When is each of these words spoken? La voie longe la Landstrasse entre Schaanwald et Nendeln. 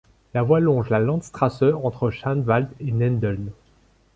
La 0.33 0.41
voie 0.41 0.59
longe 0.59 0.89
la 0.89 0.97
Landstrasse 0.97 1.61
entre 1.61 2.09
Schaanwald 2.09 2.67
et 2.79 2.91
Nendeln. 2.91 3.51